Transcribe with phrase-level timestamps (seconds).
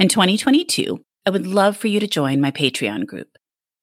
[0.00, 3.36] In 2022, I would love for you to join my Patreon group.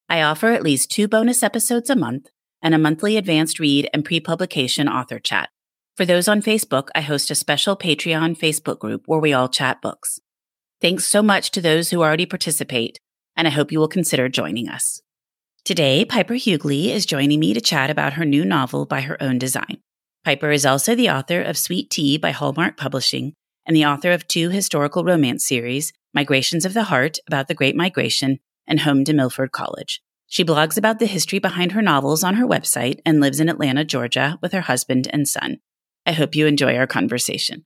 [0.08, 2.30] I offer at least two bonus episodes a month
[2.61, 5.49] and a monthly advanced read and pre publication author chat.
[5.97, 9.81] For those on Facebook, I host a special Patreon Facebook group where we all chat
[9.81, 10.21] books.
[10.80, 12.97] Thanks so much to those who already participate,
[13.36, 15.02] and I hope you will consider joining us.
[15.66, 19.38] Today, Piper Huguley is joining me to chat about her new novel by her own
[19.38, 19.80] design.
[20.23, 23.33] Piper is also the author of Sweet Tea by Hallmark Publishing
[23.66, 27.75] and the author of two historical romance series, Migrations of the Heart about the Great
[27.75, 30.02] Migration, and Home to Milford College.
[30.27, 33.83] She blogs about the history behind her novels on her website and lives in Atlanta,
[33.83, 35.58] Georgia with her husband and son.
[36.05, 37.66] I hope you enjoy our conversation.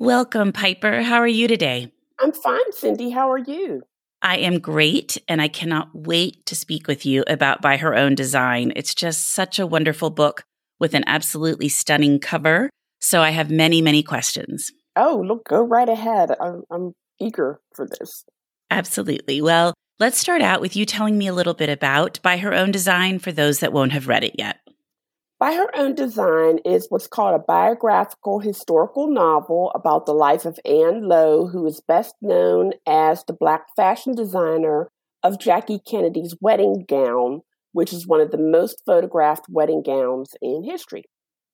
[0.00, 1.02] Welcome, Piper.
[1.02, 1.92] How are you today?
[2.18, 3.10] I'm fine, Cindy.
[3.10, 3.82] How are you?
[4.20, 8.16] I am great, and I cannot wait to speak with you about By Her Own
[8.16, 8.72] Design.
[8.74, 10.42] It's just such a wonderful book
[10.80, 12.70] with an absolutely stunning cover.
[13.00, 14.72] So I have many, many questions.
[14.96, 16.32] Oh, look, go right ahead.
[16.40, 18.24] I'm, I'm eager for this.
[18.72, 19.40] Absolutely.
[19.40, 22.72] Well, let's start out with you telling me a little bit about By Her Own
[22.72, 24.58] Design for those that won't have read it yet.
[25.44, 30.58] By Her Own Design is what's called a biographical historical novel about the life of
[30.64, 34.88] Ann Lowe, who is best known as the black fashion designer
[35.22, 40.64] of Jackie Kennedy's wedding gown, which is one of the most photographed wedding gowns in
[40.64, 41.04] history.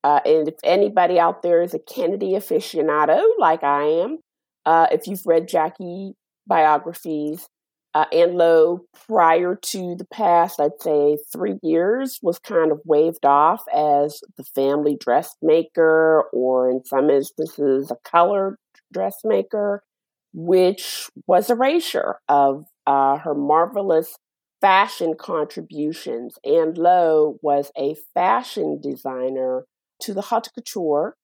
[0.05, 4.19] Uh, and if anybody out there is a Kennedy aficionado, like I am,
[4.67, 6.13] uh, if you've read Jackie
[6.47, 7.49] biographies,
[7.95, 13.27] uh, Ann Lowe, prior to the past, I'd say three years, was kind of waved
[13.27, 18.57] off as the family dressmaker, or in some instances, a colored
[18.93, 19.83] dressmaker,
[20.33, 24.17] which was erasure of uh, her marvelous
[24.61, 26.39] fashion contributions.
[26.45, 29.65] Ann Lowe was a fashion designer
[30.03, 31.17] to the haute couture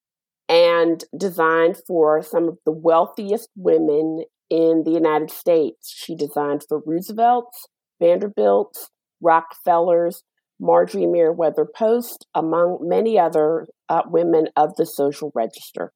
[0.49, 5.93] and designed for some of the wealthiest women in the United States.
[5.95, 7.67] She designed for Roosevelt's,
[7.99, 8.89] Vanderbilt's,
[9.21, 10.23] Rockefeller's,
[10.59, 15.91] Marjorie Merriweather Post, among many other uh, women of the social register.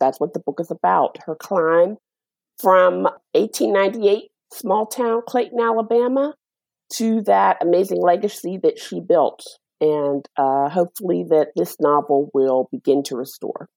[0.00, 1.18] That's what the book is about.
[1.24, 1.96] Her climb
[2.60, 6.34] from 1898, small town Clayton, Alabama,
[6.94, 9.42] to that amazing legacy that she built.
[9.80, 13.68] And uh, hopefully, that this novel will begin to restore.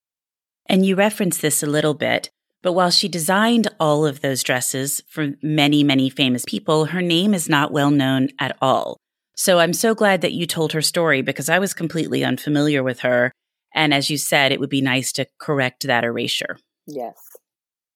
[0.69, 2.29] And you referenced this a little bit,
[2.61, 7.33] but while she designed all of those dresses for many, many famous people, her name
[7.33, 8.97] is not well known at all.
[9.35, 13.01] So I'm so glad that you told her story because I was completely unfamiliar with
[13.01, 13.31] her.
[13.73, 16.57] And as you said, it would be nice to correct that erasure.
[16.87, 17.15] Yes.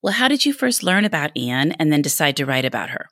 [0.03, 3.07] Well, how did you first learn about Ann and then decide to write about her?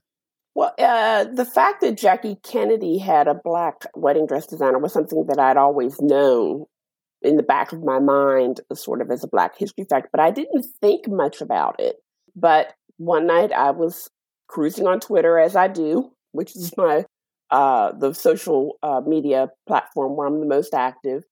[0.56, 5.26] Well, uh, the fact that Jackie Kennedy had a black wedding dress designer was something
[5.28, 6.66] that I'd always known
[7.22, 10.32] in the back of my mind, sort of as a Black history fact, but I
[10.32, 11.98] didn't think much about it.
[12.36, 14.10] But one night I was
[14.48, 17.06] cruising on Twitter as I do, which is my
[17.52, 21.24] uh, the social uh, media platform where I'm the most active.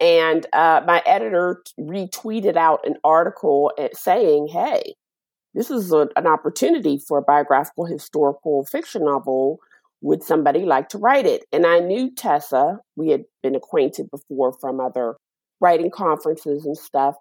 [0.00, 4.94] And uh, my editor retweeted out an article saying, "Hey,
[5.54, 9.58] this is a, an opportunity for a biographical historical fiction novel
[10.02, 11.44] would somebody like to write it?
[11.52, 12.78] And I knew Tessa.
[12.96, 15.14] We had been acquainted before from other
[15.62, 17.14] writing conferences and stuff.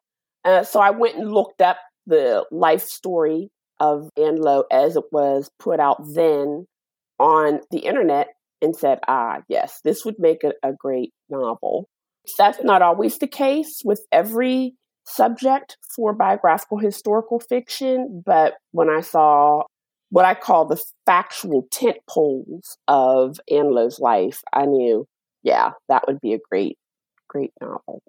[0.44, 1.78] Uh, so I went and looked up
[2.08, 3.50] the life story
[3.80, 6.66] of Ann Lowe as it was put out then
[7.20, 8.30] on the internet
[8.62, 11.88] and said, ah, yes, this would make a, a great novel.
[12.38, 14.74] That's not always the case with every
[15.06, 19.64] subject for biographical historical fiction, but when I saw
[20.10, 25.08] what I call the factual tent poles of Ann Lowe's life, I knew,
[25.42, 26.78] yeah, that would be a great,
[27.28, 28.02] great novel.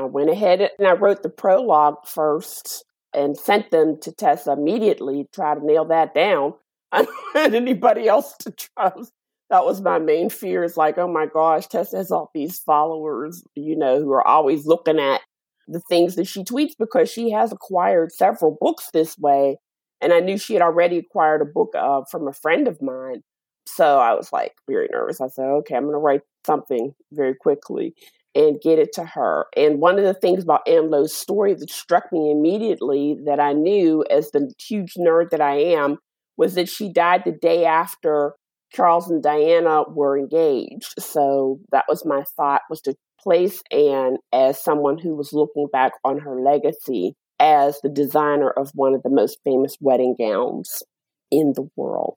[0.00, 5.28] I went ahead and I wrote the prologue first and sent them to Tessa immediately
[5.32, 6.54] try to nail that down.
[6.92, 9.12] I don't had anybody else to trust.
[9.50, 10.64] That was my main fear.
[10.64, 14.64] is like, oh my gosh, Tessa has all these followers, you know, who are always
[14.64, 15.20] looking at
[15.68, 19.58] the things that she tweets because she has acquired several books this way.
[20.00, 23.22] And I knew she had already acquired a book uh, from a friend of mine.
[23.66, 25.20] So I was like very nervous.
[25.20, 27.94] I said, okay, I'm going to write something very quickly
[28.34, 29.46] and get it to her.
[29.56, 33.52] And one of the things about Ann Lowe's story that struck me immediately that I
[33.52, 35.98] knew as the huge nerd that I am
[36.36, 38.34] was that she died the day after
[38.72, 40.94] Charles and Diana were engaged.
[40.98, 45.92] So that was my thought was to place Ann as someone who was looking back
[46.04, 50.82] on her legacy as the designer of one of the most famous wedding gowns
[51.30, 52.16] in the world.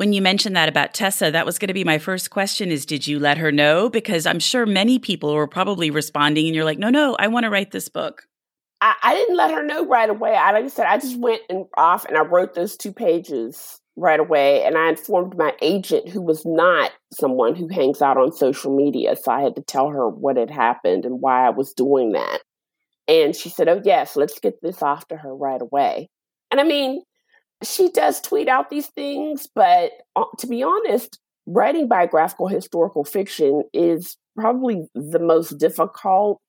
[0.00, 2.86] When you mentioned that about Tessa, that was going to be my first question is
[2.86, 6.64] did you let her know because I'm sure many people were probably responding and you're
[6.64, 8.26] like, "No, no, I want to write this book."
[8.80, 10.34] I, I didn't let her know right away.
[10.34, 13.78] I like I said, I just went and off and I wrote those two pages
[13.94, 14.62] right away.
[14.62, 19.16] And I informed my agent, who was not someone who hangs out on social media.
[19.16, 22.40] So I had to tell her what had happened and why I was doing that.
[23.06, 26.08] And she said, Oh, yes, let's get this off to her right away.
[26.50, 27.02] And I mean,
[27.62, 33.64] she does tweet out these things, but uh, to be honest, writing biographical historical fiction
[33.72, 36.40] is probably the most difficult,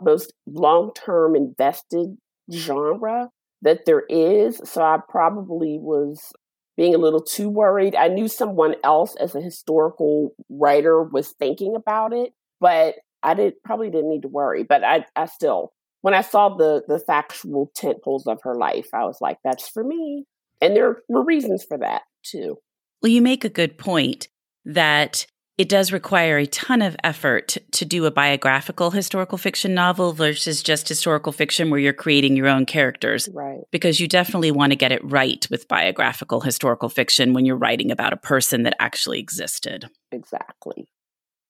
[0.00, 2.16] most long term invested
[2.52, 3.30] genre
[3.62, 4.60] that there is.
[4.64, 6.32] So I probably was
[6.76, 7.94] being a little too worried.
[7.94, 13.54] I knew someone else as a historical writer was thinking about it, but I did
[13.64, 14.64] probably didn't need to worry.
[14.64, 18.88] But I, I still, when I saw the the factual tent poles of her life,
[18.92, 20.26] I was like, that's for me.
[20.62, 22.56] And there were reasons for that too.
[23.02, 24.28] Well, you make a good point
[24.64, 25.26] that
[25.58, 30.62] it does require a ton of effort to do a biographical historical fiction novel versus
[30.62, 33.28] just historical fiction where you're creating your own characters.
[33.34, 33.60] Right.
[33.70, 37.90] Because you definitely want to get it right with biographical historical fiction when you're writing
[37.90, 39.90] about a person that actually existed.
[40.10, 40.88] Exactly.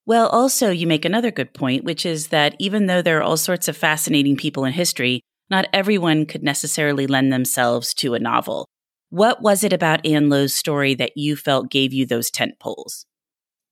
[0.04, 3.36] Well, also, you make another good point, which is that even though there are all
[3.36, 8.66] sorts of fascinating people in history, not everyone could necessarily lend themselves to a novel.
[9.12, 13.04] What was it about Ann Lowe's story that you felt gave you those tent poles?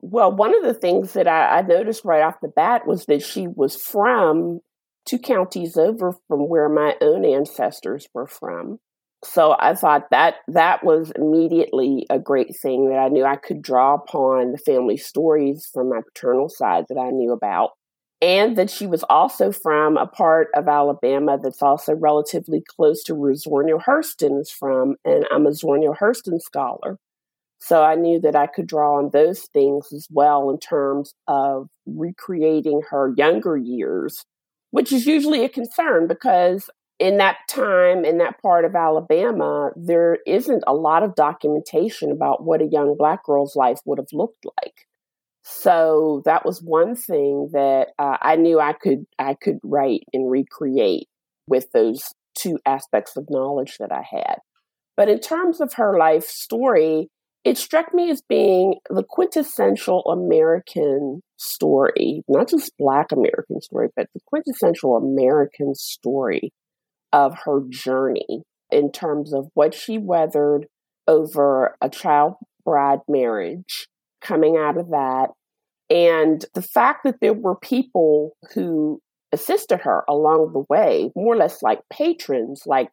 [0.02, 3.22] Well, one of the things that I, I noticed right off the bat was that
[3.22, 4.60] she was from
[5.06, 8.80] two counties over from where my own ancestors were from.
[9.24, 13.62] So I thought that that was immediately a great thing that I knew I could
[13.62, 17.70] draw upon the family stories from my paternal side that I knew about.
[18.22, 23.14] And that she was also from a part of Alabama that's also relatively close to
[23.14, 24.96] where Neale Hurston is from.
[25.04, 26.98] And I'm a Neale Hurston scholar.
[27.60, 31.68] So I knew that I could draw on those things as well in terms of
[31.86, 34.24] recreating her younger years,
[34.70, 40.18] which is usually a concern because in that time, in that part of Alabama, there
[40.26, 44.44] isn't a lot of documentation about what a young black girl's life would have looked
[44.44, 44.86] like.
[45.52, 50.30] So that was one thing that uh, I knew I could I could write and
[50.30, 51.08] recreate
[51.48, 52.02] with those
[52.36, 54.36] two aspects of knowledge that I had.
[54.96, 57.08] But in terms of her life story,
[57.44, 64.06] it struck me as being the quintessential American story, not just Black American story, but
[64.14, 66.52] the quintessential American story
[67.12, 70.66] of her journey in terms of what she weathered
[71.08, 73.88] over a child bride marriage,
[74.20, 75.30] coming out of that,
[75.90, 81.36] and the fact that there were people who assisted her along the way, more or
[81.36, 82.90] less like patrons, like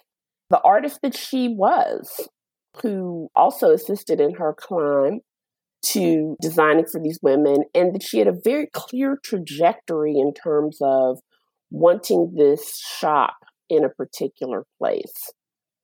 [0.50, 2.28] the artist that she was,
[2.82, 5.22] who also assisted in her climb
[5.84, 10.80] to designing for these women, and that she had a very clear trajectory in terms
[10.82, 11.20] of
[11.70, 13.36] wanting this shop
[13.70, 15.32] in a particular place.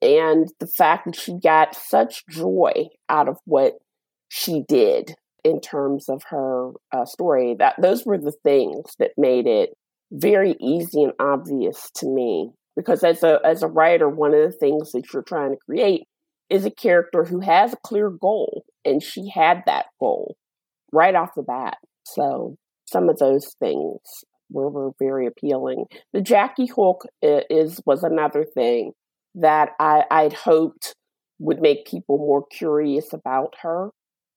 [0.02, 3.76] And the fact that she got such joy out of what
[4.30, 9.48] she did in terms of her uh, story, that those were the things that made
[9.48, 9.72] it
[10.12, 12.52] very easy and obvious to me.
[12.76, 16.04] Because as a as a writer, one of the things that you're trying to create
[16.50, 20.36] is a character who has a clear goal and she had that goal
[20.92, 21.78] right off the bat.
[22.06, 24.00] So some of those things
[24.50, 25.86] were, were very appealing.
[26.14, 28.94] The Jackie Hook is was another thing
[29.36, 30.96] that I, I'd hoped
[31.40, 33.90] would make people more curious about her.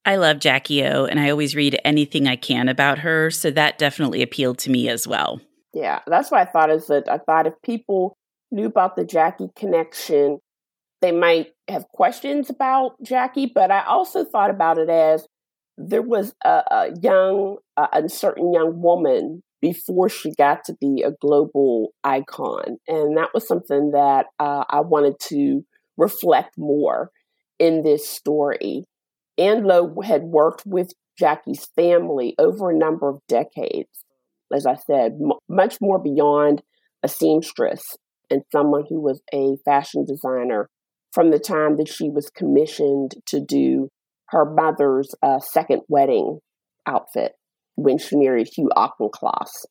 [0.07, 3.77] I love Jackie O, and I always read anything I can about her, so that
[3.77, 5.41] definitely appealed to me as well.
[5.75, 6.71] Yeah, that's what I thought.
[6.71, 8.17] Is that I thought if people
[8.53, 10.39] knew about the Jackie connection,
[11.03, 13.51] they might have questions about Jackie.
[13.53, 15.27] But I also thought about it as
[15.77, 21.93] there was a, a young, uncertain young woman before she got to be a global
[22.05, 22.79] icon.
[22.87, 25.65] And that was something that uh, I wanted to
[25.97, 27.11] reflect more
[27.59, 28.85] in this story.
[29.39, 34.05] Ann Lowe had worked with Jackie's family over a number of decades.
[34.55, 36.63] As I said, m- much more beyond
[37.03, 37.83] a seamstress
[38.31, 40.69] and someone who was a fashion designer
[41.13, 43.89] from the time that she was commissioned to do
[44.29, 46.41] her mother's uh, second wedding
[46.87, 47.33] outfit
[47.77, 49.67] when she married Hugh Auchincloss.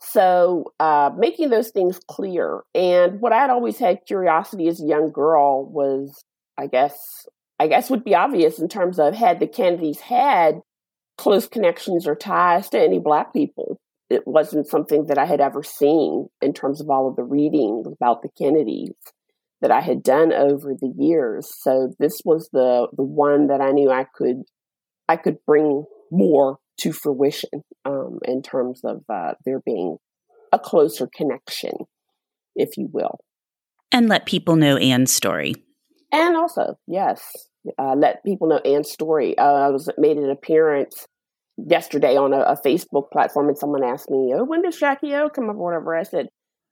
[0.00, 2.62] So, uh, making those things clear.
[2.74, 6.24] And what I'd always had curiosity as a young girl was,
[6.58, 6.96] I guess,
[7.58, 10.60] I guess would be obvious in terms of had the Kennedys had
[11.16, 13.80] close connections or ties to any black people.
[14.10, 17.84] It wasn't something that I had ever seen in terms of all of the reading
[17.86, 18.92] about the Kennedys
[19.62, 21.50] that I had done over the years.
[21.62, 24.42] So this was the the one that I knew I could
[25.08, 29.96] I could bring more to fruition um, in terms of uh, there being
[30.52, 31.72] a closer connection,
[32.54, 33.18] if you will.
[33.92, 35.54] And let people know Ann's story.
[36.12, 37.48] And also, yes,
[37.78, 39.36] uh, let people know Ann's story.
[39.36, 41.06] Uh, I was made an appearance
[41.56, 45.28] yesterday on a, a, Facebook platform, and someone asked me, "Oh, when does Jackie O
[45.28, 45.96] come up?" Or whatever.
[45.96, 46.28] I said,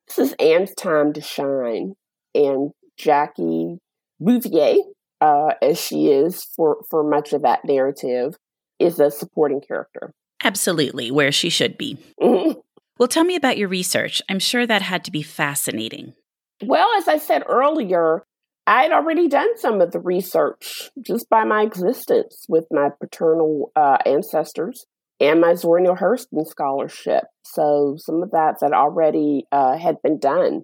[0.07, 1.95] "This is Ann's time to shine."
[2.35, 3.79] And Jackie
[4.21, 4.77] Bouvier,
[5.21, 8.37] uh, as she is for for much of that narrative,
[8.79, 10.13] is a supporting character.
[10.43, 11.97] Absolutely, where she should be.
[12.21, 12.61] Mm-hmm.
[12.99, 14.23] Well, tell me about your research.
[14.29, 16.15] I'm sure that had to be fascinating.
[16.63, 18.25] Well, as I said earlier,
[18.67, 23.99] I'd already done some of the research just by my existence with my paternal uh,
[24.07, 24.87] ancestors
[25.21, 27.25] and my Zora Neale Hurston scholarship.
[27.45, 30.63] So some of that that already uh, had been done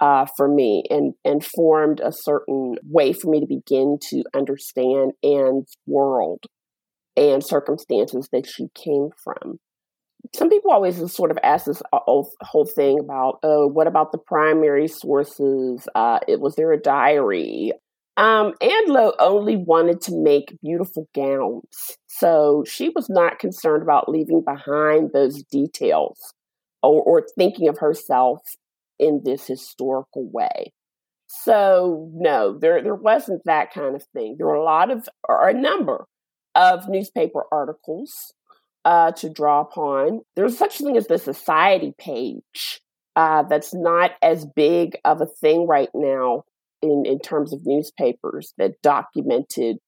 [0.00, 5.12] uh, for me and, and formed a certain way for me to begin to understand
[5.22, 6.44] Ann's world
[7.16, 9.58] and circumstances that she came from.
[10.34, 14.18] Some people always sort of ask this uh, whole thing about, oh, what about the
[14.18, 15.88] primary sources?
[15.94, 17.72] Uh, it was there a diary?
[18.16, 24.42] Um, Ann only wanted to make beautiful gowns, so she was not concerned about leaving
[24.44, 26.34] behind those details
[26.82, 28.40] or, or thinking of herself
[28.98, 30.72] in this historical way.
[31.28, 34.34] So no, there there wasn't that kind of thing.
[34.36, 36.06] There were a lot of or a number
[36.54, 38.34] of newspaper articles
[38.84, 40.20] uh, to draw upon.
[40.36, 42.80] There's such a thing as the society page
[43.16, 46.44] uh, that's not as big of a thing right now
[46.82, 49.78] in, in terms of newspapers that documented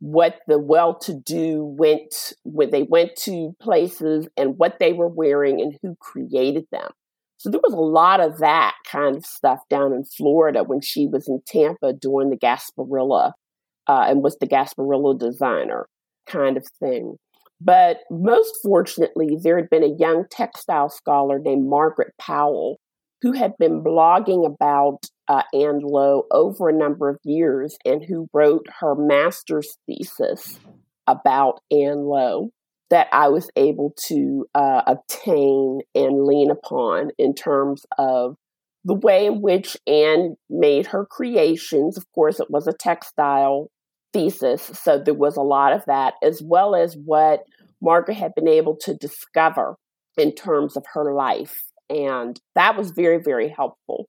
[0.00, 5.76] what the well-to-do went when they went to places and what they were wearing and
[5.82, 6.90] who created them.
[7.36, 11.06] So there was a lot of that kind of stuff down in Florida when she
[11.06, 13.32] was in Tampa doing the Gasparilla
[13.88, 15.88] uh, and was the Gasparilla designer
[16.26, 17.16] kind of thing.
[17.60, 22.78] But most fortunately, there had been a young textile scholar named Margaret Powell
[23.22, 28.28] who had been blogging about uh, Ann Lowe over a number of years and who
[28.32, 30.60] wrote her master's thesis
[31.06, 32.50] about Ann Lowe
[32.90, 38.36] that I was able to uh, obtain and lean upon in terms of
[38.84, 41.98] the way in which Ann made her creations.
[41.98, 43.68] Of course, it was a textile
[44.12, 44.62] thesis.
[44.62, 47.44] So there was a lot of that, as well as what
[47.80, 49.76] Margaret had been able to discover
[50.16, 51.62] in terms of her life.
[51.88, 54.08] And that was very, very helpful.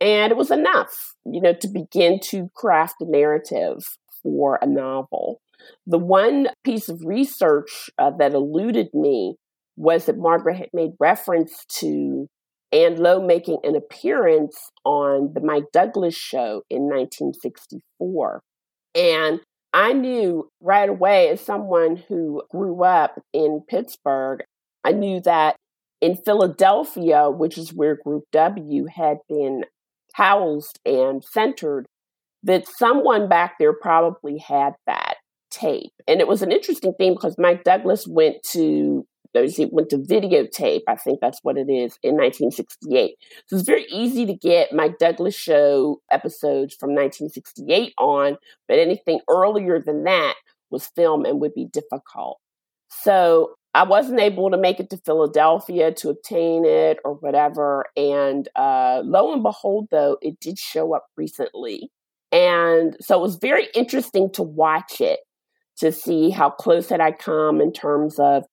[0.00, 3.78] And it was enough, you know, to begin to craft a narrative
[4.22, 5.40] for a novel.
[5.86, 9.34] The one piece of research uh, that eluded me
[9.76, 12.28] was that Margaret had made reference to
[12.72, 18.42] Ann Lowe making an appearance on the Mike Douglas show in 1964.
[18.94, 19.40] And
[19.72, 24.42] I knew right away, as someone who grew up in Pittsburgh,
[24.84, 25.56] I knew that
[26.00, 29.64] in Philadelphia, which is where Group W had been
[30.14, 31.86] housed and centered,
[32.42, 35.16] that someone back there probably had that
[35.50, 35.92] tape.
[36.06, 39.06] And it was an interesting thing because Mike Douglas went to
[39.44, 43.14] he went to videotape, I think that's what it is, in 1968.
[43.46, 49.20] So it's very easy to get Mike Douglas show episodes from 1968 on, but anything
[49.28, 50.34] earlier than that
[50.70, 52.38] was film and would be difficult.
[52.88, 57.84] So I wasn't able to make it to Philadelphia to obtain it or whatever.
[57.96, 61.90] And uh, lo and behold, though, it did show up recently.
[62.32, 65.20] And so it was very interesting to watch it
[65.78, 68.44] to see how close had I come in terms of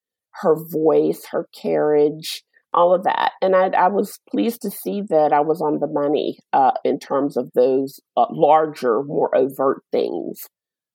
[0.41, 3.33] her voice, her carriage, all of that.
[3.41, 6.99] And I, I was pleased to see that I was on the money uh, in
[6.99, 10.41] terms of those uh, larger, more overt things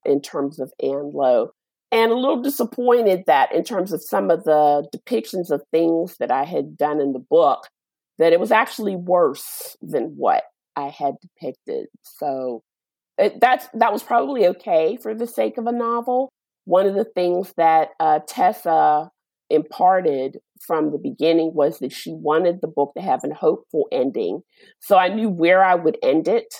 [0.04, 1.52] in terms of Ann Lowe
[1.92, 6.30] and a little disappointed that in terms of some of the depictions of things that
[6.30, 7.66] I had done in the book,
[8.18, 10.44] that it was actually worse than what
[10.76, 11.86] I had depicted.
[12.02, 12.62] So
[13.18, 16.30] it, that's that was probably okay for the sake of a novel.
[16.64, 19.10] One of the things that uh, Tessa
[19.50, 24.42] imparted from the beginning was that she wanted the book to have an hopeful ending.
[24.80, 26.54] So I knew where I would end it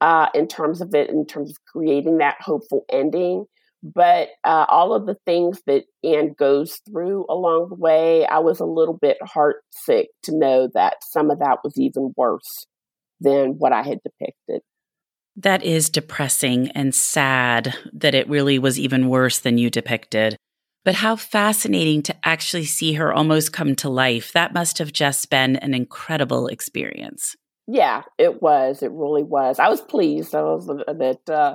[0.00, 3.46] uh, in terms of it, in terms of creating that hopeful ending.
[3.82, 8.58] But uh, all of the things that Ann goes through along the way, I was
[8.58, 12.66] a little bit heartsick to know that some of that was even worse
[13.20, 14.62] than what I had depicted.
[15.36, 20.38] That is depressing and sad that it really was even worse than you depicted.
[20.84, 24.32] But how fascinating to actually see her almost come to life.
[24.32, 27.36] That must have just been an incredible experience.
[27.66, 28.82] Yeah, it was.
[28.82, 29.58] It really was.
[29.58, 30.34] I was pleased.
[30.34, 31.54] I was uh, that uh,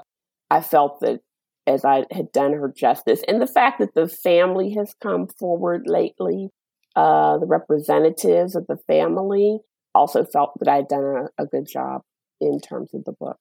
[0.50, 1.22] I felt that
[1.68, 3.22] as I had done her justice.
[3.28, 6.50] And the fact that the family has come forward lately,
[6.96, 9.60] uh, the representatives of the family
[9.94, 12.02] also felt that I had done a, a good job
[12.42, 13.38] in terms of the book.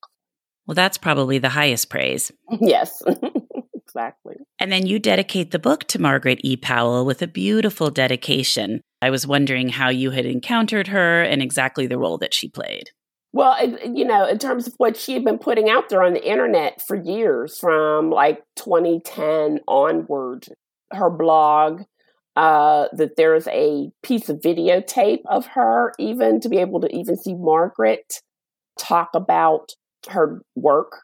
[0.66, 2.30] Well, that's probably the highest praise.
[2.60, 3.02] yes,
[3.88, 4.36] exactly.
[4.60, 6.56] And then you dedicate the book to Margaret E.
[6.56, 8.82] Powell with a beautiful dedication.
[9.00, 12.90] I was wondering how you had encountered her and exactly the role that she played.
[13.32, 16.28] Well, you know, in terms of what she had been putting out there on the
[16.28, 20.46] internet for years, from like 2010 onward,
[20.92, 21.82] her blog,
[22.36, 27.16] uh, that there's a piece of videotape of her, even to be able to even
[27.16, 28.14] see Margaret
[28.78, 29.72] talk about
[30.08, 31.02] her work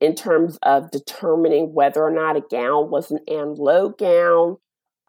[0.00, 4.56] in terms of determining whether or not a gown was an Ann Lowe gown,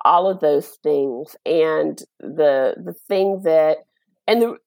[0.04, 1.36] all of those things.
[1.46, 3.78] And the the thing that
[4.28, 4.58] and the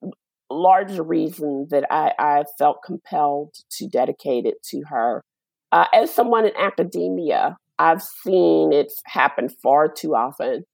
[0.51, 5.23] larger reason that I, I felt compelled to dedicate it to her.
[5.73, 10.65] Uh, as someone in academia, I've seen it happen far too often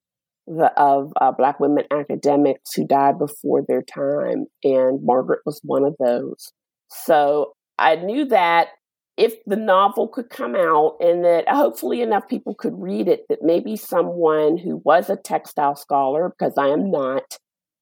[0.47, 5.85] the, of uh, Black women academics who died before their time, and Margaret was one
[5.85, 6.53] of those.
[6.89, 8.69] So I knew that
[9.17, 13.39] if the novel could come out and that hopefully enough people could read it, that
[13.43, 17.39] maybe someone who was a textile scholar, because I am not,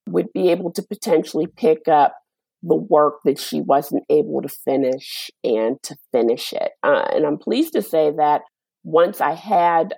[0.06, 2.16] would be able to potentially pick up
[2.62, 6.72] the work that she wasn't able to finish and to finish it.
[6.82, 8.42] Uh, and I'm pleased to say that
[8.84, 9.94] once I had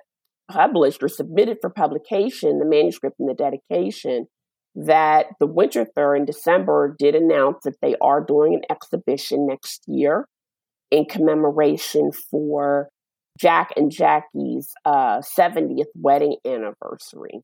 [0.51, 4.27] published or submitted for publication the manuscript and the dedication,
[4.75, 9.83] that the Winter Fair in December did announce that they are doing an exhibition next
[9.87, 10.27] year
[10.91, 12.89] in commemoration for
[13.37, 17.41] Jack and Jackie's uh, 70th wedding anniversary.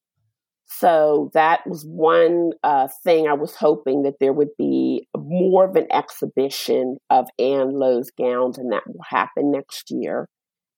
[0.66, 5.76] So that was one uh, thing I was hoping that there would be more of
[5.76, 10.28] an exhibition of Ann Lowe's gowns, and that will happen next year.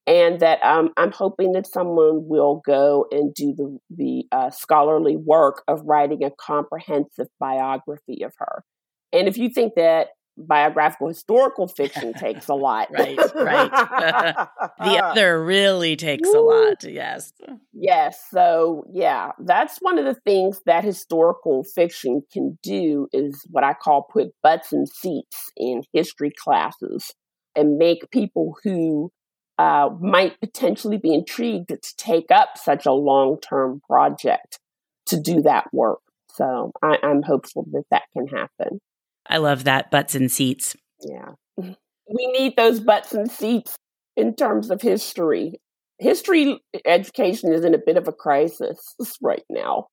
[0.08, 5.16] And that um, I'm hoping that someone will go and do the, the uh, scholarly
[5.16, 8.64] work of writing a comprehensive biography of her.
[9.12, 12.88] And if you think that biographical historical fiction takes a lot.
[12.92, 13.72] right, right.
[14.80, 16.40] the other really takes Woo.
[16.40, 17.34] a lot, yes.
[17.74, 18.24] Yes.
[18.30, 23.74] So, yeah, that's one of the things that historical fiction can do is what I
[23.74, 27.14] call put butts in seats in history classes
[27.56, 29.12] and make people who
[29.58, 34.60] uh, might potentially be intrigued to take up such a long term project
[35.08, 36.00] to do that work.
[36.30, 38.82] So, I, I'm hopeful that that can happen.
[39.28, 40.76] I love that butts and seats.
[41.02, 41.34] Yeah.
[41.58, 43.76] We need those butts and seats
[44.16, 45.60] in terms of history.
[46.00, 48.78] History education is in a bit of a crisis
[49.22, 49.88] right now.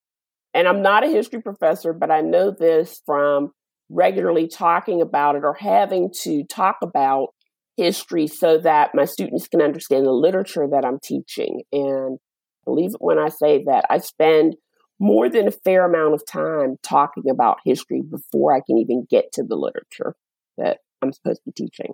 [0.53, 3.51] And I'm not a history professor, but I know this from
[3.89, 7.29] regularly talking about it or having to talk about
[7.77, 11.63] history so that my students can understand the literature that I'm teaching.
[11.71, 12.19] And
[12.65, 14.55] believe it when I say that I spend
[14.99, 19.31] more than a fair amount of time talking about history before I can even get
[19.33, 20.15] to the literature
[20.57, 21.93] that I'm supposed to be teaching.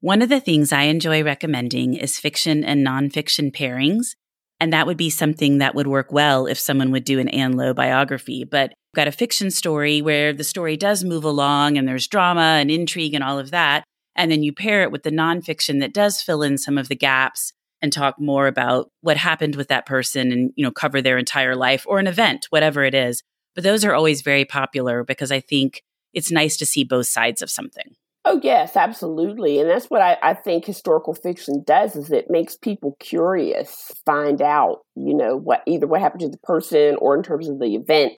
[0.00, 4.14] One of the things I enjoy recommending is fiction and nonfiction pairings.
[4.60, 7.52] And that would be something that would work well if someone would do an Ann
[7.52, 8.44] Lowe biography.
[8.44, 12.70] But got a fiction story where the story does move along and there's drama and
[12.70, 13.84] intrigue and all of that.
[14.16, 16.96] And then you pair it with the nonfiction that does fill in some of the
[16.96, 21.18] gaps and talk more about what happened with that person and, you know, cover their
[21.18, 23.22] entire life or an event, whatever it is.
[23.54, 27.42] But those are always very popular because I think it's nice to see both sides
[27.42, 27.94] of something.
[28.24, 29.58] Oh yes, absolutely.
[29.58, 34.42] And that's what I, I, think historical fiction does is it makes people curious, find
[34.42, 37.74] out, you know, what either what happened to the person or in terms of the
[37.74, 38.12] event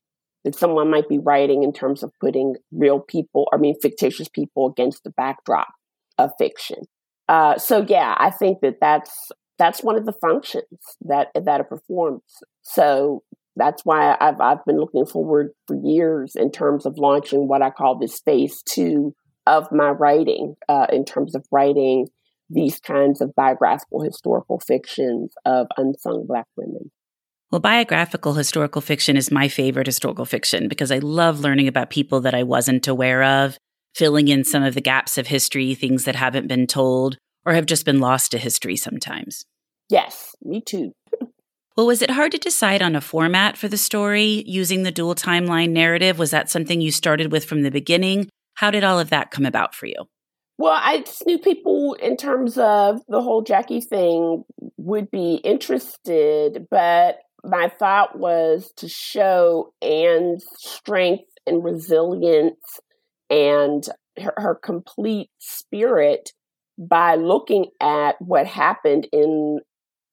[0.45, 4.67] that someone might be writing in terms of putting real people, I mean fictitious people
[4.67, 5.69] against the backdrop
[6.19, 6.79] of fiction.
[7.29, 10.65] Uh, so yeah, I think that that's that's one of the functions
[11.03, 12.23] that that it performs.
[12.63, 13.23] So
[13.57, 17.71] that's why I've I've been looking forward for years in terms of launching what I
[17.71, 19.15] call this phase two
[19.47, 22.09] of my writing, uh, in terms of writing
[22.49, 26.91] these kinds of biographical historical fictions of unsung Black women.
[27.51, 32.21] Well, biographical historical fiction is my favorite historical fiction because I love learning about people
[32.21, 33.59] that I wasn't aware of,
[33.95, 37.67] filling in some of the gaps of history, things that haven't been told or have
[37.67, 39.45] just been lost to history sometimes.
[39.91, 40.93] Yes, me too.
[41.77, 45.15] well, was it hard to decide on a format for the story using the dual
[45.15, 46.19] timeline narrative?
[46.19, 48.29] Was that something you started with from the beginning?
[48.55, 50.07] How did all of that come about for you?
[50.59, 54.45] Well, I just knew people in terms of the whole Jackie thing
[54.77, 62.79] would be interested, but my thought was to show Ann's strength and resilience
[63.31, 63.89] and
[64.23, 66.33] her, her complete spirit
[66.77, 69.61] by looking at what happened in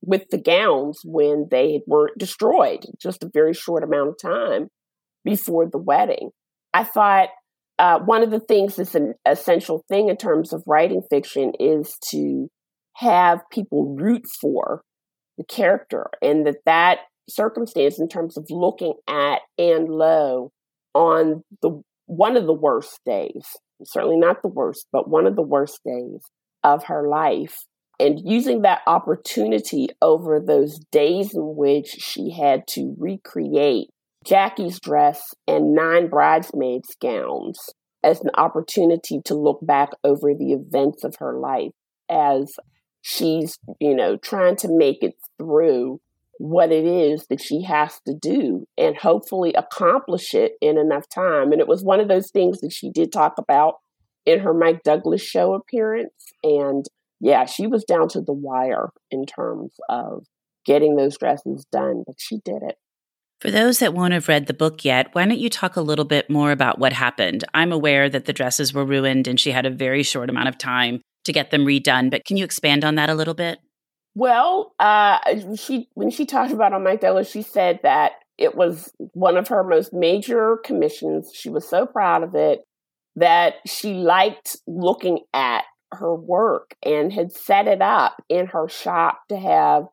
[0.02, 4.68] with the gowns when they weren't destroyed just a very short amount of time
[5.24, 6.30] before the wedding.
[6.74, 7.30] I thought
[7.80, 11.96] uh, one of the things that's an essential thing in terms of writing fiction is
[12.12, 12.50] to
[12.96, 14.82] have people root for
[15.38, 20.52] the character and that that circumstance in terms of looking at Ann Lowe
[20.94, 23.46] on the one of the worst days,
[23.84, 26.22] certainly not the worst, but one of the worst days
[26.64, 27.58] of her life.
[28.00, 33.90] And using that opportunity over those days in which she had to recreate
[34.26, 37.58] Jackie's dress and nine bridesmaids' gowns
[38.04, 41.72] as an opportunity to look back over the events of her life
[42.10, 42.54] as
[43.02, 46.00] she's, you know, trying to make it through
[46.40, 51.52] what it is that she has to do and hopefully accomplish it in enough time.
[51.52, 53.76] And it was one of those things that she did talk about
[54.26, 56.14] in her Mike Douglas show appearance.
[56.44, 56.86] And
[57.20, 60.26] yeah, she was down to the wire in terms of
[60.66, 62.76] getting those dresses done, but she did it.
[63.40, 66.06] For those that won't have read the book yet, why don't you talk a little
[66.06, 67.44] bit more about what happened?
[67.54, 70.58] I'm aware that the dresses were ruined and she had a very short amount of
[70.58, 73.60] time to get them redone, but can you expand on that a little bit?
[74.16, 75.20] Well, uh,
[75.56, 79.50] she when she talked about on Mike Douglas, she said that it was one of
[79.50, 81.32] her most major commissions.
[81.36, 82.62] She was so proud of it
[83.16, 89.22] that she liked looking at her work and had set it up in her shop
[89.30, 89.88] to have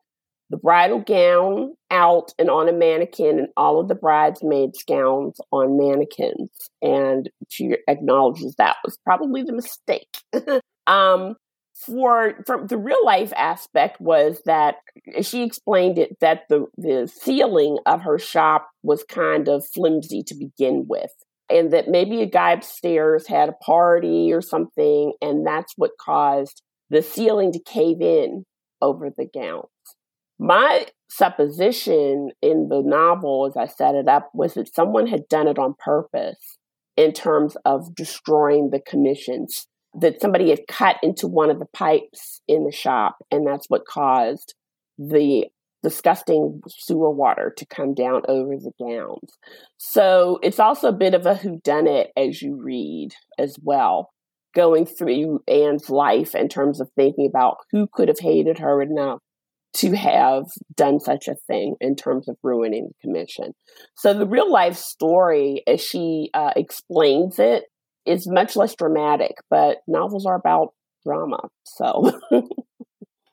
[0.49, 5.77] the bridal gown out and on a mannequin and all of the bridesmaids' gowns on
[5.77, 6.51] mannequins.
[6.81, 10.17] And she acknowledges that was probably the mistake.
[10.87, 11.35] um,
[11.73, 14.75] for from the real life aspect was that
[15.21, 20.35] she explained it that the the ceiling of her shop was kind of flimsy to
[20.35, 21.11] begin with
[21.49, 26.61] and that maybe a guy upstairs had a party or something and that's what caused
[26.89, 28.45] the ceiling to cave in
[28.81, 29.65] over the gowns.
[30.37, 35.47] My supposition in the novel as i set it up was that someone had done
[35.47, 36.57] it on purpose
[36.97, 39.67] in terms of destroying the commissions
[39.99, 43.85] that somebody had cut into one of the pipes in the shop, and that's what
[43.85, 44.53] caused
[44.97, 45.45] the
[45.85, 49.37] disgusting sewer water to come down over the gowns.
[49.77, 54.09] So it's also a bit of a whodunit as you read as well,
[54.55, 59.19] going through Ann's life in terms of thinking about who could have hated her enough
[59.75, 60.45] to have
[60.75, 63.53] done such a thing in terms of ruining the commission.
[63.95, 67.65] So the real life story, as she uh, explains it,
[68.07, 70.69] is much less dramatic, but novels are about
[71.05, 71.41] drama.
[71.63, 72.19] So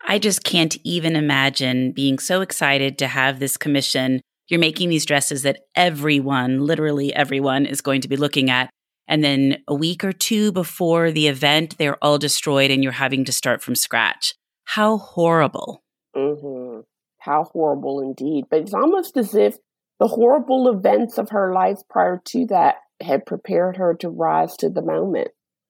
[0.07, 4.21] I just can't even imagine being so excited to have this commission.
[4.49, 8.71] You're making these dresses that everyone, literally everyone, is going to be looking at.
[9.09, 13.25] And then a week or two before the event, they're all destroyed and you're having
[13.25, 14.35] to start from scratch.
[14.65, 15.83] How horrible.
[16.17, 16.81] Mm-hmm.
[17.19, 18.45] How horrible indeed.
[18.51, 19.57] But it's almost as if
[19.99, 24.69] the horrible events of her life prior to that had prepared her to rise to
[24.69, 25.29] the moment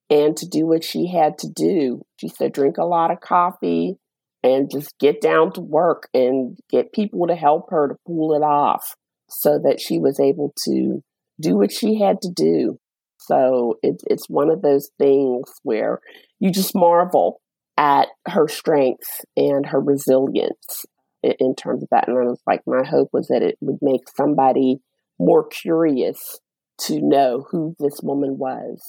[0.08, 2.02] and to do what she had to do.
[2.16, 3.98] She said, drink a lot of coffee
[4.42, 8.42] and just get down to work and get people to help her to pull it
[8.42, 8.94] off
[9.28, 11.02] so that she was able to
[11.40, 12.78] do what she had to do.
[13.18, 16.00] So it, it's one of those things where
[16.40, 17.40] you just marvel
[17.76, 20.85] at her strength and her resilience
[21.22, 22.09] in, in terms of that.
[22.09, 24.78] And I was like, my hope was that it would make somebody
[25.18, 26.40] more curious
[26.83, 28.83] to know who this woman was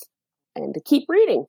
[0.55, 1.45] and to keep reading.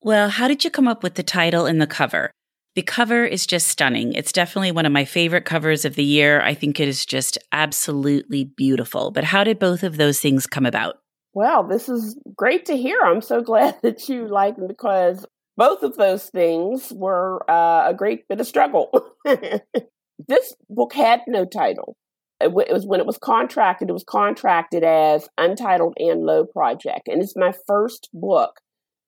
[0.00, 2.30] Well, how did you come up with the title and the cover?
[2.76, 4.12] The cover is just stunning.
[4.12, 6.42] It's definitely one of my favorite covers of the year.
[6.42, 9.10] I think it is just absolutely beautiful.
[9.10, 10.96] But how did both of those things come about?
[11.32, 13.00] Well, this is great to hear.
[13.00, 15.24] I'm so glad that you like them because
[15.56, 18.90] both of those things were uh, a great bit of struggle.
[19.24, 21.96] this book had no title.
[22.42, 26.44] It, w- it, was when it was contracted, it was contracted as Untitled Ann Lowe
[26.44, 27.08] Project.
[27.08, 28.60] And it's my first book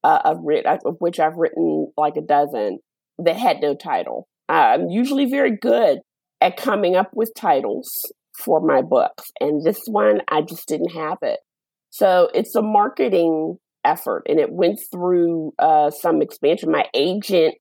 [0.02, 0.38] uh, of,
[0.87, 2.78] of which I've written like a dozen
[3.18, 4.28] that had no title.
[4.48, 5.98] I'm usually very good
[6.40, 7.90] at coming up with titles
[8.44, 11.40] for my books, and this one I just didn't have it.
[11.90, 16.70] So it's a marketing effort, and it went through uh, some expansion.
[16.70, 17.54] My agent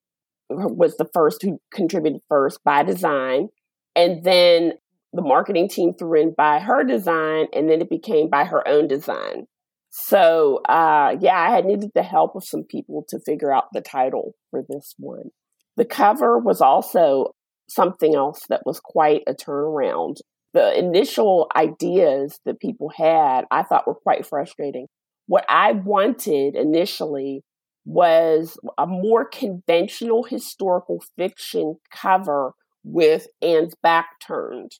[0.50, 3.50] was the first who contributed first by design,
[3.96, 4.74] and then
[5.14, 8.88] the marketing team threw in by her design, and then it became by her own
[8.88, 9.48] design.
[9.90, 13.82] So, uh, yeah, I had needed the help of some people to figure out the
[13.82, 15.32] title for this one.
[15.78, 17.36] The cover was also
[17.70, 20.18] something else that was quite a turnaround.
[20.54, 24.88] The initial ideas that people had, I thought were quite frustrating.
[25.28, 27.44] What I wanted initially
[27.86, 34.72] was a more conventional historical fiction cover with Ann's back turned.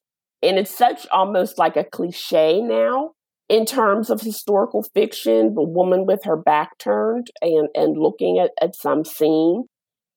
[0.42, 3.12] And it's such almost like a cliche now
[3.50, 8.52] in terms of historical fiction, the woman with her back turned and, and looking at,
[8.62, 9.66] at some scene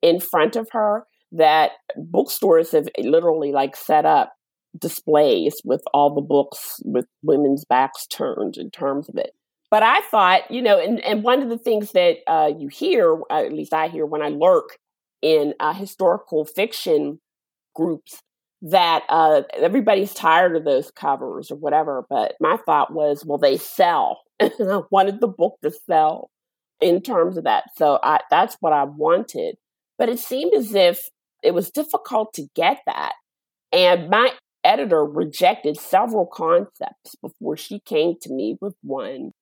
[0.03, 4.33] in front of her that bookstores have literally like set up
[4.79, 9.33] displays with all the books with women's backs turned in terms of it.
[9.71, 13.19] But I thought, you know, and, and one of the things that uh, you hear,
[13.31, 14.79] at least I hear when I lurk
[15.23, 17.21] in uh, historical fiction
[17.75, 18.21] groups,
[18.63, 22.05] that uh, everybody's tired of those covers or whatever.
[22.11, 24.21] But my thought was, well, they sell.
[24.41, 26.31] I wanted the book to sell
[26.81, 27.65] in terms of that.
[27.77, 29.57] So I, that's what I wanted.
[30.01, 31.11] But it seemed as if
[31.43, 33.13] it was difficult to get that.
[33.71, 34.33] And my
[34.65, 39.33] editor rejected several concepts before she came to me with one.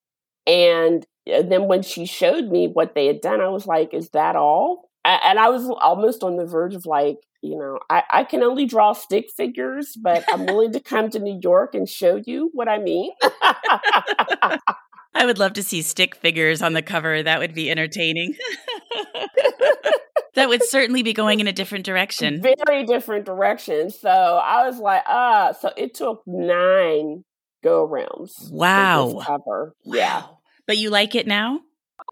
[0.48, 4.34] And then when she showed me what they had done, I was like, is that
[4.34, 4.90] all?
[5.04, 8.66] And I was almost on the verge of like, you know, I, I can only
[8.66, 12.68] draw stick figures, but I'm willing to come to New York and show you what
[12.68, 13.12] I mean.
[15.14, 17.22] I would love to see stick figures on the cover.
[17.22, 18.34] That would be entertaining.
[20.34, 22.42] that would certainly be going in a different direction.
[22.42, 23.90] Very different direction.
[23.90, 27.24] So I was like, ah, so it took nine
[27.62, 28.48] go rounds.
[28.52, 29.22] Wow.
[29.24, 29.74] cover.
[29.84, 30.24] Yeah.
[30.66, 31.60] But you like it now?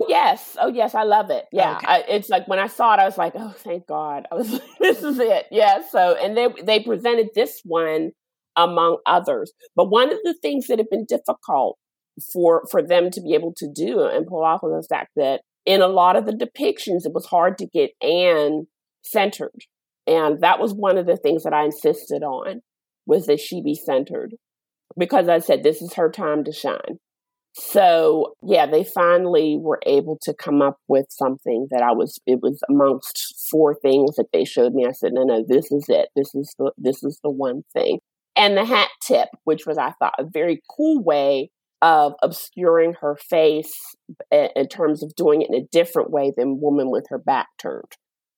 [0.09, 0.57] Yes.
[0.61, 0.95] Oh, yes.
[0.95, 1.47] I love it.
[1.53, 1.77] Yeah.
[1.77, 1.87] Okay.
[1.87, 4.27] I, it's like when I saw it, I was like, oh, thank God.
[4.31, 5.47] I was like, this is it.
[5.51, 5.83] Yeah.
[5.91, 8.11] So, and they, they presented this one
[8.57, 9.53] among others.
[9.75, 11.79] But one of the things that have been difficult
[12.33, 15.43] for, for them to be able to do and pull off was the fact that
[15.65, 18.67] in a lot of the depictions, it was hard to get Ann
[19.03, 19.65] centered.
[20.07, 22.63] And that was one of the things that I insisted on
[23.07, 24.35] was that she be centered
[24.97, 26.99] because I said, this is her time to shine.
[27.55, 32.41] So yeah, they finally were able to come up with something that I was, it
[32.43, 34.87] was amongst four things that they showed me.
[34.87, 36.11] I said, no, no, this is it.
[36.15, 38.01] This is the, this is the one thing.
[38.37, 41.51] And the hat tip, which was, I thought, a very cool way
[41.83, 43.95] of obscuring her face
[44.31, 47.93] in terms of doing it in a different way than woman with her back turned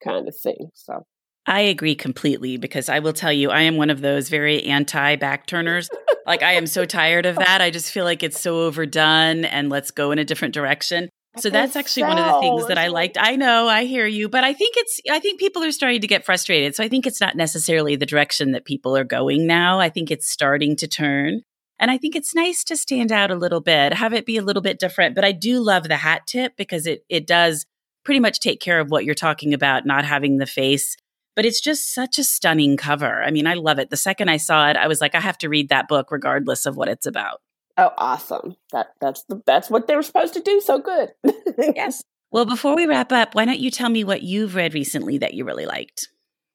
[0.04, 0.70] kind of thing.
[0.74, 1.04] So
[1.46, 5.16] I agree completely because I will tell you, I am one of those very anti
[5.16, 5.88] back turners.
[6.26, 7.62] like, I am so tired of that.
[7.62, 11.08] I just feel like it's so overdone and let's go in a different direction.
[11.38, 13.16] So that's actually one of the things that I liked.
[13.18, 16.06] I know, I hear you, but I think it's, I think people are starting to
[16.06, 16.74] get frustrated.
[16.74, 19.78] So I think it's not necessarily the direction that people are going now.
[19.78, 21.42] I think it's starting to turn.
[21.78, 24.42] And I think it's nice to stand out a little bit, have it be a
[24.42, 25.14] little bit different.
[25.14, 27.66] But I do love the hat tip because it it does
[28.04, 30.96] pretty much take care of what you're talking about, not having the face.
[31.36, 33.22] But it's just such a stunning cover.
[33.22, 33.90] I mean, I love it.
[33.90, 36.66] The second I saw it, I was like, I have to read that book regardless
[36.66, 37.40] of what it's about.
[37.76, 38.56] Oh, awesome.
[38.72, 40.60] That that's the, that's what they were supposed to do.
[40.60, 41.12] So good.
[41.76, 42.02] yes.
[42.32, 45.34] Well, before we wrap up, why don't you tell me what you've read recently that
[45.34, 46.08] you really liked?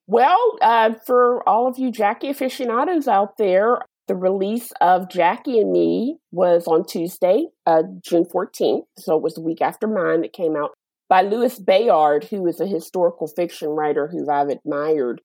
[0.06, 5.72] Well, uh, for all of you Jackie aficionados out there, the release of Jackie and
[5.72, 8.84] Me was on Tuesday, uh, June 14th.
[8.98, 10.72] So it was the week after mine that came out
[11.10, 15.22] by Louis Bayard, who is a historical fiction writer who I've admired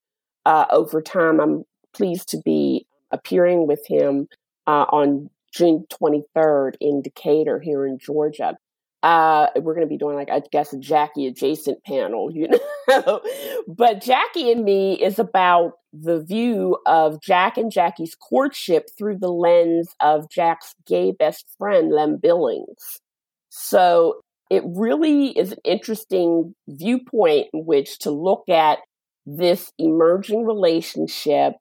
[0.47, 1.41] uh, over time.
[1.41, 1.65] I'm
[1.95, 4.29] pleased to be appearing with him
[4.67, 8.57] uh, on June 23rd in Decatur here in Georgia.
[9.03, 12.49] Uh, we're going to be doing like I guess a Jackie adjacent panel, you
[12.89, 13.21] know.
[13.69, 19.33] but Jackie and Me is about the view of Jack and Jackie's courtship through the
[19.33, 23.01] lens of Jack's gay best friend Lem Billings.
[23.49, 24.21] So
[24.51, 28.79] it really is an interesting viewpoint in which to look at
[29.27, 31.55] this emerging relationship,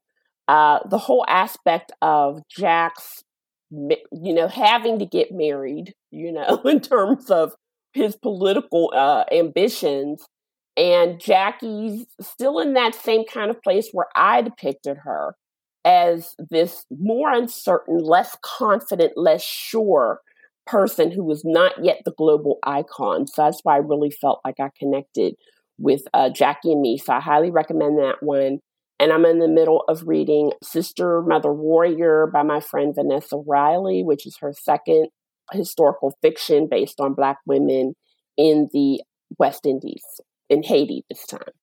[0.48, 3.24] uh, the whole aspect of Jack's,
[3.70, 7.54] you know, having to get married, you know, in terms of
[7.94, 10.26] his political uh, ambitions.
[10.78, 15.36] And Jackie's still in that same kind of place where I depicted her
[15.84, 20.22] as this more uncertain, less confident, less sure
[20.68, 23.26] person who was not yet the global icon.
[23.26, 25.36] So that's why I really felt like I connected
[25.80, 26.98] with uh, Jackie and me.
[26.98, 28.60] So I highly recommend that one.
[29.00, 34.04] And I'm in the middle of reading Sister Mother Warrior by my friend Vanessa Riley,
[34.04, 35.08] which is her second
[35.52, 37.94] historical fiction based on Black women
[38.38, 39.02] in the
[39.38, 40.04] West Indies,
[40.50, 41.54] in Haiti this time.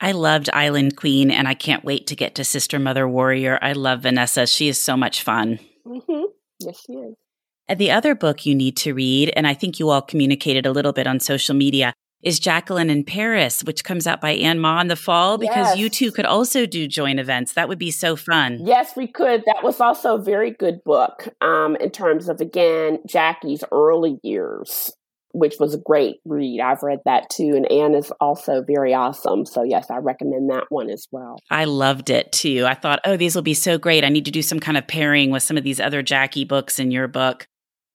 [0.00, 3.58] I loved Island Queen, and I can't wait to get to Sister Mother Warrior.
[3.62, 4.46] I love Vanessa.
[4.46, 5.58] She is so much fun.
[5.86, 6.24] Mm-hmm.
[6.60, 7.14] Yes, she is.
[7.68, 10.70] And the other book you need to read, and I think you all communicated a
[10.70, 14.80] little bit on social media, is Jacqueline in Paris, which comes out by Ann Mah
[14.80, 15.76] in the fall because yes.
[15.76, 17.52] you two could also do joint events.
[17.52, 18.60] That would be so fun.
[18.64, 19.42] Yes, we could.
[19.46, 24.92] That was also a very good book um, in terms of, again, Jackie's early years,
[25.36, 26.60] which was a great read.
[26.60, 27.52] I've read that too.
[27.54, 29.44] And Ann is also very awesome.
[29.44, 31.36] So, yes, I recommend that one as well.
[31.50, 32.64] I loved it too.
[32.66, 34.02] I thought, oh, these will be so great.
[34.02, 36.78] I need to do some kind of pairing with some of these other Jackie books
[36.78, 37.46] in your book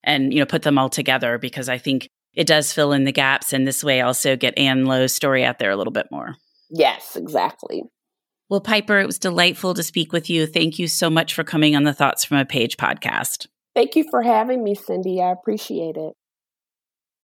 [0.04, 3.12] and, you know, put them all together because I think it does fill in the
[3.12, 6.36] gaps and this way also get Ann Lowe's story out there a little bit more.
[6.70, 7.82] Yes, exactly.
[8.50, 10.46] Well, Piper, it was delightful to speak with you.
[10.46, 13.48] Thank you so much for coming on the Thoughts from a Page podcast.
[13.74, 15.22] Thank you for having me, Cindy.
[15.22, 16.14] I appreciate it.